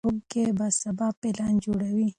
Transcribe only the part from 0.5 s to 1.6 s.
به سبا پلان